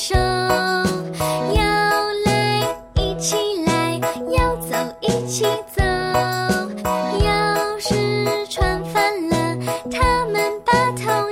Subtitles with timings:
[0.00, 1.62] 手要
[2.24, 2.64] 来，
[2.94, 3.36] 一起
[3.66, 4.00] 来，
[4.30, 5.44] 要走一起
[5.76, 5.82] 走。
[7.22, 9.58] 要是穿反了，
[9.92, 11.29] 他们把头。